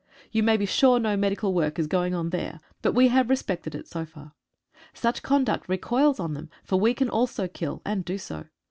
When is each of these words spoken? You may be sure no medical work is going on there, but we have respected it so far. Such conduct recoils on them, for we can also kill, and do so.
You 0.31 0.41
may 0.41 0.57
be 0.57 0.65
sure 0.65 0.99
no 0.99 1.15
medical 1.15 1.53
work 1.53 1.77
is 1.77 1.85
going 1.85 2.15
on 2.15 2.31
there, 2.31 2.59
but 2.81 2.93
we 2.95 3.09
have 3.09 3.29
respected 3.29 3.75
it 3.75 3.87
so 3.87 4.03
far. 4.03 4.33
Such 4.95 5.21
conduct 5.21 5.69
recoils 5.69 6.19
on 6.19 6.33
them, 6.33 6.49
for 6.63 6.79
we 6.79 6.95
can 6.95 7.07
also 7.07 7.47
kill, 7.47 7.83
and 7.85 8.03
do 8.03 8.17
so. 8.17 8.45